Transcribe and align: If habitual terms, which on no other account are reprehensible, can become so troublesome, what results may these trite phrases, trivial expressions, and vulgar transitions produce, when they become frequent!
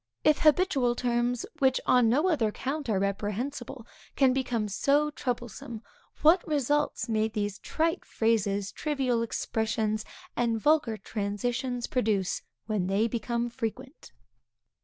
If 0.23 0.39
habitual 0.39 0.95
terms, 0.95 1.45
which 1.59 1.79
on 1.85 2.09
no 2.09 2.27
other 2.27 2.47
account 2.47 2.89
are 2.89 2.97
reprehensible, 2.97 3.85
can 4.15 4.33
become 4.33 4.67
so 4.67 5.11
troublesome, 5.11 5.83
what 6.23 6.41
results 6.47 7.07
may 7.07 7.27
these 7.27 7.59
trite 7.59 8.03
phrases, 8.03 8.71
trivial 8.71 9.21
expressions, 9.21 10.03
and 10.35 10.59
vulgar 10.59 10.97
transitions 10.97 11.85
produce, 11.85 12.41
when 12.65 12.87
they 12.87 13.07
become 13.07 13.47
frequent! 13.51 14.11